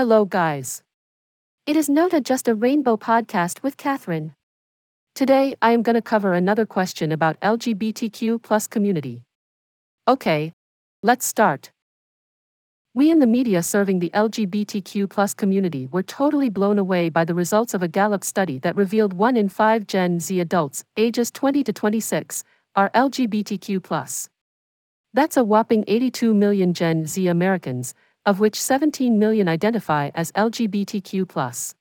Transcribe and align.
Hello, 0.00 0.24
guys. 0.24 0.82
It 1.66 1.76
is 1.76 1.90
Not 1.90 2.12
Just 2.22 2.48
a 2.48 2.54
Rainbow 2.54 2.96
podcast 2.96 3.62
with 3.62 3.76
Catherine. 3.76 4.34
Today, 5.14 5.54
I 5.60 5.72
am 5.72 5.82
going 5.82 5.94
to 5.94 6.00
cover 6.00 6.32
another 6.32 6.64
question 6.64 7.12
about 7.12 7.38
LGBTQ 7.42 8.42
plus 8.42 8.66
community. 8.66 9.24
Okay, 10.08 10.54
let's 11.02 11.26
start. 11.26 11.70
We 12.94 13.10
in 13.10 13.18
the 13.18 13.26
media 13.26 13.62
serving 13.62 13.98
the 13.98 14.08
LGBTQ 14.14 15.10
plus 15.10 15.34
community 15.34 15.86
were 15.92 16.02
totally 16.02 16.48
blown 16.48 16.78
away 16.78 17.10
by 17.10 17.26
the 17.26 17.34
results 17.34 17.74
of 17.74 17.82
a 17.82 17.88
Gallup 17.88 18.24
study 18.24 18.58
that 18.60 18.76
revealed 18.76 19.12
1 19.12 19.36
in 19.36 19.50
5 19.50 19.86
Gen 19.86 20.18
Z 20.18 20.40
adults, 20.40 20.82
ages 20.96 21.30
20 21.30 21.62
to 21.62 21.74
26, 21.74 22.42
are 22.74 22.88
LGBTQ 22.94 23.82
plus. 23.82 24.30
That's 25.12 25.36
a 25.36 25.44
whopping 25.44 25.84
82 25.86 26.32
million 26.32 26.72
Gen 26.72 27.04
Z 27.04 27.26
Americans, 27.26 27.94
of 28.26 28.40
which 28.40 28.60
17 28.60 29.18
million 29.18 29.48
identify 29.48 30.10
as 30.14 30.32
LGBTQ. 30.32 31.74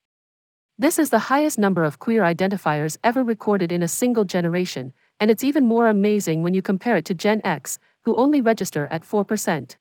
This 0.77 0.97
is 0.97 1.09
the 1.09 1.19
highest 1.19 1.59
number 1.59 1.83
of 1.83 1.99
queer 1.99 2.21
identifiers 2.21 2.97
ever 3.03 3.23
recorded 3.23 3.71
in 3.71 3.83
a 3.83 3.87
single 3.87 4.23
generation, 4.23 4.93
and 5.19 5.29
it's 5.29 5.43
even 5.43 5.65
more 5.65 5.87
amazing 5.87 6.41
when 6.41 6.53
you 6.53 6.61
compare 6.61 6.95
it 6.95 7.05
to 7.05 7.13
Gen 7.13 7.41
X, 7.43 7.79
who 8.05 8.15
only 8.15 8.39
register 8.39 8.87
at 8.89 9.03
4%. 9.03 9.75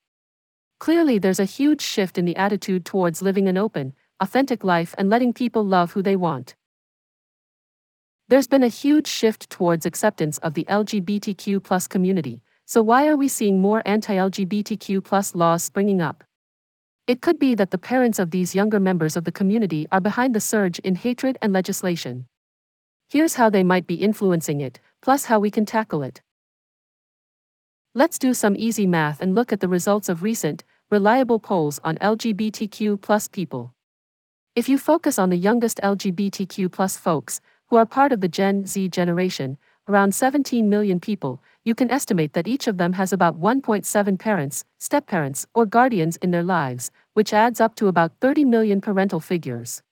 Clearly, 0.81 1.19
there's 1.19 1.41
a 1.41 1.45
huge 1.45 1.81
shift 1.81 2.19
in 2.19 2.25
the 2.25 2.37
attitude 2.37 2.85
towards 2.85 3.23
living 3.23 3.47
an 3.47 3.57
open, 3.57 3.95
authentic 4.21 4.65
life 4.65 4.95
and 4.99 5.09
letting 5.09 5.33
people 5.33 5.65
love 5.65 5.93
who 5.93 6.03
they 6.03 6.17
want. 6.17 6.57
There's 8.29 8.49
been 8.49 8.65
a 8.65 8.69
huge 8.69 9.07
shift 9.07 9.49
towards 9.49 9.87
acceptance 9.87 10.39
of 10.39 10.55
the 10.55 10.65
LGBTQ 10.65 11.89
community, 11.89 12.43
so 12.67 12.83
why 12.83 13.09
are 13.09 13.17
we 13.17 13.29
seeing 13.29 13.61
more 13.61 13.83
anti-LGBTQ 13.87 15.35
laws 15.35 15.63
springing 15.63 16.01
up? 16.01 16.25
It 17.09 17.23
could 17.23 17.39
be 17.39 17.55
that 17.55 17.71
the 17.71 17.79
parents 17.79 18.19
of 18.19 18.33
these 18.33 18.55
younger 18.55 18.79
members 18.79 19.17
of 19.17 19.25
the 19.25 19.33
community 19.33 19.89
are 19.91 20.01
behind 20.01 20.35
the 20.35 20.41
surge 20.41 20.79
in 20.81 20.95
hatred 20.95 21.39
and 21.41 21.55
legislation. 21.55 22.27
Here's 23.09 23.37
how 23.37 23.49
they 23.49 23.65
might 23.65 23.87
be 23.87 23.95
influencing 23.95 24.61
it, 24.61 24.79
plus 25.01 25.25
how 25.25 25.39
we 25.41 25.51
can 25.51 25.65
tackle 25.65 26.03
it. 26.03 26.21
Let's 27.95 28.19
do 28.19 28.35
some 28.35 28.55
easy 28.59 28.87
math 28.87 29.23
and 29.23 29.35
look 29.35 29.55
at 29.55 29.61
the 29.61 29.69
results 29.69 30.11
of 30.11 30.23
recent, 30.23 30.65
reliable 30.91 31.39
polls 31.39 31.81
on 31.83 31.97
LGBTQ 31.97 33.01
plus 33.01 33.27
people. 33.27 33.73
If 34.55 34.69
you 34.69 34.77
focus 34.77 35.19
on 35.19 35.31
the 35.31 35.39
youngest 35.39 35.81
LGBTQ 35.83 36.71
plus 36.71 36.99
folks, 36.99 37.41
who 37.69 37.77
are 37.77 37.87
part 37.87 38.13
of 38.13 38.21
the 38.21 38.29
Gen 38.29 38.67
Z 38.67 38.87
generation, 38.91 39.57
around 39.89 40.15
17 40.15 40.69
million 40.69 41.01
people, 41.01 41.43
you 41.65 41.75
can 41.75 41.91
estimate 41.91 42.35
that 42.35 42.47
each 42.47 42.67
of 42.67 42.77
them 42.77 42.93
has 42.93 43.13
about 43.13 43.41
1.7 43.41 44.19
parents, 44.19 44.65
step-parents, 44.79 45.47
or 45.55 45.67
guardians 45.67 46.17
in 46.19 46.31
their 46.31 46.43
lives, 46.43 46.91
which 47.15 47.33
adds 47.33 47.61
up 47.61 47.75
to 47.77 47.89
about 47.89 48.13
30 48.21 48.45
million 48.45 48.81
parental 48.81 49.21
figures. 49.21 49.83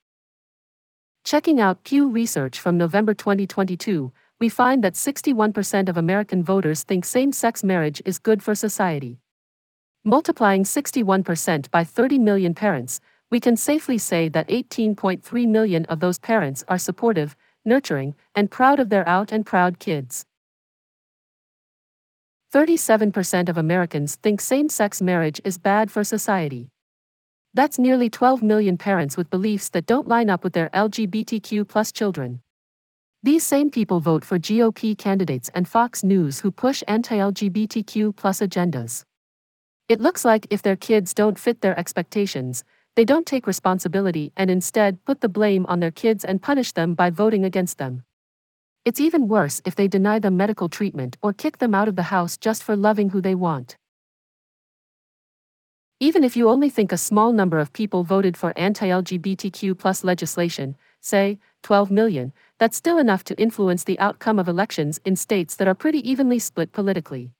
Checking 1.24 1.60
out 1.60 1.82
Pew 1.82 2.08
Research 2.08 2.60
from 2.60 2.78
November 2.78 3.14
2022, 3.14 4.12
we 4.38 4.48
find 4.48 4.84
that 4.84 4.94
61% 4.94 5.88
of 5.88 5.96
American 5.96 6.44
voters 6.44 6.82
think 6.82 7.04
same 7.04 7.32
sex 7.32 7.64
marriage 7.64 8.02
is 8.04 8.18
good 8.18 8.42
for 8.42 8.54
society. 8.54 9.18
Multiplying 10.04 10.62
61% 10.62 11.70
by 11.70 11.82
30 11.82 12.18
million 12.18 12.54
parents, 12.54 13.00
we 13.30 13.40
can 13.40 13.56
safely 13.56 13.98
say 13.98 14.28
that 14.28 14.48
18.3 14.48 15.48
million 15.48 15.84
of 15.86 15.98
those 15.98 16.18
parents 16.18 16.62
are 16.68 16.78
supportive, 16.78 17.34
nurturing, 17.66 18.14
and 18.34 18.50
proud 18.50 18.80
of 18.80 18.88
their 18.88 19.06
out 19.08 19.32
and 19.32 19.44
proud 19.44 19.78
kids. 19.78 20.24
37% 22.54 23.48
of 23.48 23.58
Americans 23.58 24.16
think 24.16 24.40
same 24.40 24.68
sex 24.68 25.02
marriage 25.02 25.40
is 25.44 25.58
bad 25.58 25.90
for 25.90 26.04
society. 26.04 26.68
That's 27.52 27.78
nearly 27.78 28.08
12 28.08 28.42
million 28.42 28.78
parents 28.78 29.16
with 29.16 29.30
beliefs 29.30 29.68
that 29.70 29.86
don't 29.86 30.06
line 30.06 30.30
up 30.30 30.44
with 30.44 30.52
their 30.52 30.70
LGBTQ 30.70 31.66
plus 31.66 31.90
children. 31.90 32.40
These 33.22 33.44
same 33.44 33.70
people 33.70 33.98
vote 33.98 34.24
for 34.24 34.38
GOP 34.38 34.96
candidates 34.96 35.50
and 35.54 35.66
Fox 35.66 36.04
News 36.04 36.40
who 36.40 36.50
push 36.50 36.82
anti 36.86 37.16
LGBTQ 37.16 38.14
plus 38.14 38.40
agendas. 38.40 39.04
It 39.88 40.00
looks 40.00 40.24
like 40.24 40.46
if 40.50 40.62
their 40.62 40.76
kids 40.76 41.14
don't 41.14 41.38
fit 41.38 41.60
their 41.60 41.78
expectations, 41.78 42.62
they 42.96 43.04
don't 43.04 43.26
take 43.26 43.46
responsibility 43.46 44.32
and 44.36 44.50
instead 44.50 45.04
put 45.04 45.20
the 45.20 45.28
blame 45.28 45.66
on 45.66 45.80
their 45.80 45.90
kids 45.90 46.24
and 46.24 46.42
punish 46.42 46.72
them 46.72 46.94
by 46.94 47.10
voting 47.10 47.44
against 47.44 47.76
them. 47.76 48.02
It's 48.86 49.00
even 49.00 49.28
worse 49.28 49.60
if 49.66 49.74
they 49.74 49.86
deny 49.86 50.18
them 50.18 50.36
medical 50.36 50.70
treatment 50.70 51.18
or 51.22 51.34
kick 51.34 51.58
them 51.58 51.74
out 51.74 51.88
of 51.88 51.96
the 51.96 52.04
house 52.04 52.38
just 52.38 52.62
for 52.62 52.74
loving 52.74 53.10
who 53.10 53.20
they 53.20 53.34
want. 53.34 53.76
Even 56.00 56.24
if 56.24 56.36
you 56.36 56.48
only 56.48 56.70
think 56.70 56.90
a 56.90 56.96
small 56.96 57.32
number 57.32 57.58
of 57.58 57.72
people 57.72 58.02
voted 58.02 58.36
for 58.36 58.52
anti 58.56 58.88
LGBTQ 58.88 59.78
plus 59.78 60.02
legislation, 60.02 60.76
say, 61.00 61.38
12 61.62 61.90
million, 61.90 62.32
that's 62.58 62.76
still 62.76 62.98
enough 62.98 63.24
to 63.24 63.38
influence 63.40 63.84
the 63.84 63.98
outcome 63.98 64.38
of 64.38 64.48
elections 64.48 65.00
in 65.04 65.16
states 65.16 65.56
that 65.56 65.68
are 65.68 65.74
pretty 65.74 66.08
evenly 66.08 66.38
split 66.38 66.72
politically. 66.72 67.32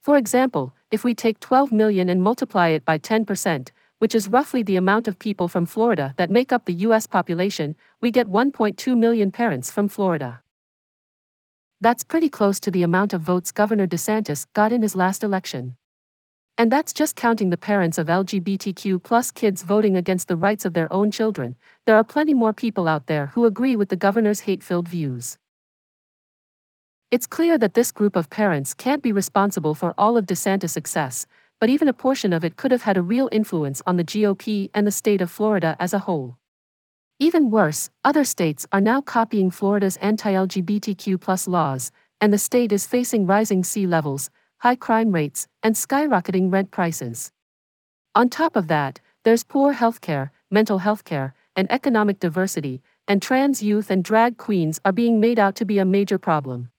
For 0.00 0.16
example, 0.16 0.74
if 0.90 1.04
we 1.04 1.14
take 1.14 1.38
12 1.38 1.70
million 1.70 2.08
and 2.08 2.22
multiply 2.22 2.68
it 2.68 2.84
by 2.84 2.98
10%, 2.98 3.70
which 4.02 4.16
is 4.16 4.26
roughly 4.26 4.64
the 4.64 4.74
amount 4.74 5.06
of 5.06 5.16
people 5.16 5.46
from 5.46 5.64
Florida 5.64 6.12
that 6.16 6.28
make 6.28 6.52
up 6.52 6.64
the 6.64 6.74
U.S. 6.86 7.06
population, 7.06 7.76
we 8.00 8.10
get 8.10 8.26
1.2 8.26 8.98
million 8.98 9.30
parents 9.30 9.70
from 9.70 9.86
Florida. 9.86 10.42
That's 11.80 12.02
pretty 12.02 12.28
close 12.28 12.58
to 12.58 12.72
the 12.72 12.82
amount 12.82 13.12
of 13.12 13.20
votes 13.20 13.52
Governor 13.52 13.86
DeSantis 13.86 14.44
got 14.54 14.72
in 14.72 14.82
his 14.82 14.96
last 14.96 15.22
election. 15.22 15.76
And 16.58 16.72
that's 16.72 16.92
just 16.92 17.14
counting 17.14 17.50
the 17.50 17.56
parents 17.56 17.96
of 17.96 18.08
LGBTQ 18.08 19.04
plus 19.04 19.30
kids 19.30 19.62
voting 19.62 19.96
against 19.96 20.26
the 20.26 20.34
rights 20.36 20.64
of 20.64 20.74
their 20.74 20.92
own 20.92 21.12
children. 21.12 21.54
There 21.86 21.94
are 21.94 22.02
plenty 22.02 22.34
more 22.34 22.52
people 22.52 22.88
out 22.88 23.06
there 23.06 23.26
who 23.34 23.44
agree 23.44 23.76
with 23.76 23.88
the 23.88 23.94
governor's 23.94 24.40
hate 24.40 24.64
filled 24.64 24.88
views. 24.88 25.38
It's 27.12 27.28
clear 27.28 27.56
that 27.56 27.74
this 27.74 27.92
group 27.92 28.16
of 28.16 28.30
parents 28.30 28.74
can't 28.74 29.00
be 29.00 29.12
responsible 29.12 29.76
for 29.76 29.94
all 29.96 30.16
of 30.16 30.26
DeSantis' 30.26 30.70
success, 30.70 31.24
but 31.62 31.70
even 31.70 31.86
a 31.86 31.92
portion 31.92 32.32
of 32.32 32.44
it 32.44 32.56
could 32.56 32.72
have 32.72 32.82
had 32.82 32.96
a 32.96 33.02
real 33.02 33.28
influence 33.30 33.80
on 33.86 33.96
the 33.96 34.02
GOP 34.02 34.68
and 34.74 34.84
the 34.84 34.90
state 34.90 35.20
of 35.20 35.30
Florida 35.30 35.76
as 35.78 35.94
a 35.94 36.00
whole. 36.00 36.36
Even 37.20 37.52
worse, 37.52 37.88
other 38.04 38.24
states 38.24 38.66
are 38.72 38.80
now 38.80 39.00
copying 39.00 39.48
Florida's 39.48 39.96
anti 39.98 40.32
LGBTQ 40.32 41.46
laws, 41.46 41.92
and 42.20 42.32
the 42.32 42.36
state 42.36 42.72
is 42.72 42.88
facing 42.88 43.28
rising 43.28 43.62
sea 43.62 43.86
levels, 43.86 44.28
high 44.58 44.74
crime 44.74 45.12
rates, 45.12 45.46
and 45.62 45.76
skyrocketing 45.76 46.52
rent 46.52 46.72
prices. 46.72 47.30
On 48.16 48.28
top 48.28 48.56
of 48.56 48.66
that, 48.66 48.98
there's 49.22 49.44
poor 49.44 49.72
healthcare, 49.72 50.30
mental 50.50 50.78
health 50.78 51.04
care, 51.04 51.32
and 51.54 51.70
economic 51.70 52.18
diversity, 52.18 52.82
and 53.06 53.22
trans 53.22 53.62
youth 53.62 53.88
and 53.88 54.02
drag 54.02 54.36
queens 54.36 54.80
are 54.84 54.90
being 54.90 55.20
made 55.20 55.38
out 55.38 55.54
to 55.54 55.64
be 55.64 55.78
a 55.78 55.84
major 55.84 56.18
problem. 56.18 56.71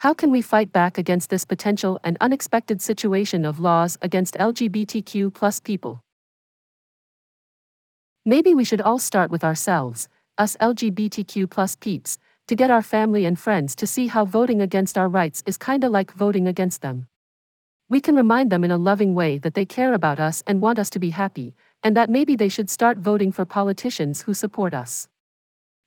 How 0.00 0.14
can 0.14 0.30
we 0.30 0.40
fight 0.40 0.72
back 0.72 0.96
against 0.96 1.28
this 1.28 1.44
potential 1.44 2.00
and 2.02 2.16
unexpected 2.22 2.80
situation 2.80 3.44
of 3.44 3.60
laws 3.60 3.98
against 4.00 4.34
LGBTQ 4.36 5.34
plus 5.34 5.60
people? 5.60 6.00
Maybe 8.24 8.54
we 8.54 8.64
should 8.64 8.80
all 8.80 8.98
start 8.98 9.30
with 9.30 9.44
ourselves, 9.44 10.08
us 10.38 10.56
LGBTQ 10.58 11.50
plus 11.50 11.76
peeps, 11.76 12.16
to 12.48 12.56
get 12.56 12.70
our 12.70 12.80
family 12.80 13.26
and 13.26 13.38
friends 13.38 13.76
to 13.76 13.86
see 13.86 14.06
how 14.06 14.24
voting 14.24 14.62
against 14.62 14.96
our 14.96 15.06
rights 15.06 15.42
is 15.44 15.58
kinda 15.58 15.90
like 15.90 16.12
voting 16.14 16.48
against 16.48 16.80
them. 16.80 17.06
We 17.90 18.00
can 18.00 18.16
remind 18.16 18.48
them 18.48 18.64
in 18.64 18.70
a 18.70 18.78
loving 18.78 19.14
way 19.14 19.36
that 19.36 19.52
they 19.52 19.66
care 19.66 19.92
about 19.92 20.18
us 20.18 20.42
and 20.46 20.62
want 20.62 20.78
us 20.78 20.88
to 20.90 20.98
be 20.98 21.10
happy, 21.10 21.54
and 21.82 21.94
that 21.94 22.08
maybe 22.08 22.36
they 22.36 22.48
should 22.48 22.70
start 22.70 22.96
voting 22.96 23.32
for 23.32 23.44
politicians 23.44 24.22
who 24.22 24.32
support 24.32 24.72
us. 24.72 25.08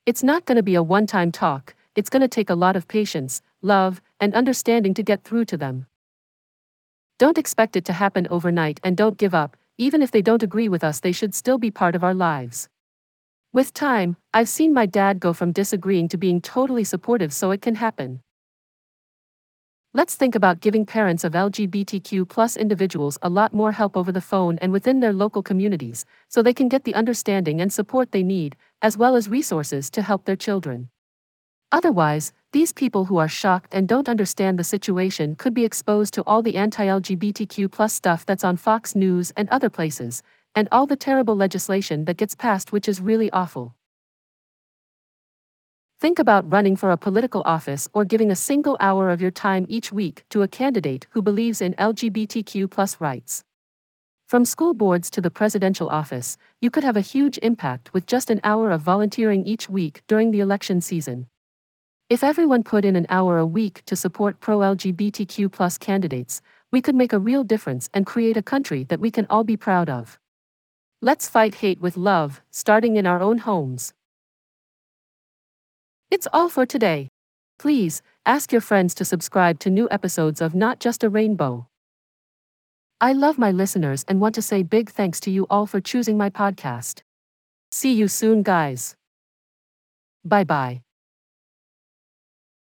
It's 0.06 0.22
not 0.22 0.44
gonna 0.44 0.62
be 0.62 0.76
a 0.76 0.84
one 0.84 1.08
time 1.08 1.32
talk, 1.32 1.74
it's 1.96 2.10
gonna 2.10 2.28
take 2.28 2.50
a 2.50 2.54
lot 2.54 2.76
of 2.76 2.86
patience, 2.86 3.42
love, 3.64 4.00
and 4.20 4.34
understanding 4.34 4.94
to 4.94 5.02
get 5.02 5.24
through 5.24 5.46
to 5.46 5.56
them. 5.56 5.86
Don't 7.18 7.38
expect 7.38 7.76
it 7.76 7.84
to 7.86 7.92
happen 7.92 8.28
overnight 8.30 8.80
and 8.84 8.96
don't 8.96 9.18
give 9.18 9.34
up, 9.34 9.56
even 9.78 10.02
if 10.02 10.10
they 10.10 10.22
don't 10.22 10.42
agree 10.42 10.68
with 10.68 10.84
us, 10.84 11.00
they 11.00 11.12
should 11.12 11.34
still 11.34 11.58
be 11.58 11.70
part 11.70 11.94
of 11.94 12.04
our 12.04 12.14
lives. 12.14 12.68
With 13.52 13.72
time, 13.72 14.16
I've 14.32 14.48
seen 14.48 14.72
my 14.72 14.86
dad 14.86 15.20
go 15.20 15.32
from 15.32 15.52
disagreeing 15.52 16.08
to 16.08 16.16
being 16.16 16.40
totally 16.40 16.84
supportive 16.84 17.32
so 17.32 17.50
it 17.50 17.62
can 17.62 17.76
happen. 17.76 18.20
Let's 19.96 20.16
think 20.16 20.34
about 20.34 20.58
giving 20.58 20.84
parents 20.84 21.22
of 21.22 21.34
LGBTQ 21.34 22.28
plus 22.28 22.56
individuals 22.56 23.16
a 23.22 23.28
lot 23.28 23.54
more 23.54 23.70
help 23.70 23.96
over 23.96 24.10
the 24.10 24.20
phone 24.20 24.58
and 24.58 24.72
within 24.72 24.98
their 24.98 25.12
local 25.12 25.40
communities, 25.40 26.04
so 26.28 26.42
they 26.42 26.52
can 26.52 26.68
get 26.68 26.82
the 26.82 26.96
understanding 26.96 27.60
and 27.60 27.72
support 27.72 28.10
they 28.10 28.24
need, 28.24 28.56
as 28.82 28.98
well 28.98 29.14
as 29.14 29.28
resources 29.28 29.88
to 29.90 30.02
help 30.02 30.24
their 30.24 30.34
children. 30.34 30.88
Otherwise, 31.70 32.32
these 32.54 32.72
people 32.72 33.06
who 33.06 33.16
are 33.16 33.26
shocked 33.26 33.74
and 33.74 33.88
don't 33.88 34.08
understand 34.08 34.56
the 34.56 34.62
situation 34.62 35.34
could 35.34 35.54
be 35.54 35.64
exposed 35.64 36.14
to 36.14 36.22
all 36.22 36.40
the 36.40 36.54
anti-LGBTQ 36.54 37.68
plus 37.68 37.92
stuff 37.92 38.24
that's 38.24 38.44
on 38.44 38.56
Fox 38.56 38.94
News 38.94 39.32
and 39.36 39.48
other 39.48 39.68
places, 39.68 40.22
and 40.54 40.68
all 40.70 40.86
the 40.86 40.94
terrible 40.94 41.34
legislation 41.34 42.04
that 42.04 42.16
gets 42.16 42.36
passed 42.36 42.70
which 42.70 42.88
is 42.88 43.00
really 43.00 43.28
awful. 43.32 43.74
Think 45.98 46.20
about 46.20 46.48
running 46.48 46.76
for 46.76 46.92
a 46.92 46.96
political 46.96 47.42
office 47.44 47.88
or 47.92 48.04
giving 48.04 48.30
a 48.30 48.36
single 48.36 48.76
hour 48.78 49.10
of 49.10 49.20
your 49.20 49.32
time 49.32 49.66
each 49.68 49.90
week 49.90 50.22
to 50.30 50.42
a 50.42 50.48
candidate 50.48 51.08
who 51.10 51.22
believes 51.22 51.60
in 51.60 51.74
LGBTQ 51.74 52.70
plus 52.70 53.00
rights. 53.00 53.42
From 54.28 54.44
school 54.44 54.74
boards 54.74 55.10
to 55.10 55.20
the 55.20 55.30
presidential 55.30 55.88
office, 55.88 56.36
you 56.60 56.70
could 56.70 56.84
have 56.84 56.96
a 56.96 57.00
huge 57.00 57.36
impact 57.38 57.92
with 57.92 58.06
just 58.06 58.30
an 58.30 58.40
hour 58.44 58.70
of 58.70 58.80
volunteering 58.80 59.44
each 59.44 59.68
week 59.68 60.02
during 60.06 60.30
the 60.30 60.38
election 60.38 60.80
season. 60.80 61.26
If 62.10 62.22
everyone 62.22 62.64
put 62.64 62.84
in 62.84 62.96
an 62.96 63.06
hour 63.08 63.38
a 63.38 63.46
week 63.46 63.82
to 63.86 63.96
support 63.96 64.38
pro 64.38 64.58
LGBTQ 64.58 65.80
candidates, 65.80 66.42
we 66.70 66.82
could 66.82 66.94
make 66.94 67.14
a 67.14 67.18
real 67.18 67.44
difference 67.44 67.88
and 67.94 68.04
create 68.04 68.36
a 68.36 68.42
country 68.42 68.84
that 68.84 69.00
we 69.00 69.10
can 69.10 69.26
all 69.30 69.42
be 69.42 69.56
proud 69.56 69.88
of. 69.88 70.18
Let's 71.00 71.30
fight 71.30 71.56
hate 71.56 71.80
with 71.80 71.96
love, 71.96 72.42
starting 72.50 72.96
in 72.96 73.06
our 73.06 73.22
own 73.22 73.38
homes. 73.38 73.94
It's 76.10 76.28
all 76.30 76.50
for 76.50 76.66
today. 76.66 77.08
Please, 77.58 78.02
ask 78.26 78.52
your 78.52 78.60
friends 78.60 78.94
to 78.96 79.06
subscribe 79.06 79.58
to 79.60 79.70
new 79.70 79.88
episodes 79.90 80.42
of 80.42 80.54
Not 80.54 80.80
Just 80.80 81.04
a 81.04 81.08
Rainbow. 81.08 81.68
I 83.00 83.14
love 83.14 83.38
my 83.38 83.50
listeners 83.50 84.04
and 84.08 84.20
want 84.20 84.34
to 84.34 84.42
say 84.42 84.62
big 84.62 84.90
thanks 84.90 85.20
to 85.20 85.30
you 85.30 85.46
all 85.48 85.66
for 85.66 85.80
choosing 85.80 86.18
my 86.18 86.28
podcast. 86.28 87.00
See 87.72 87.94
you 87.94 88.08
soon, 88.08 88.42
guys. 88.42 88.94
Bye 90.22 90.44
bye. 90.44 90.83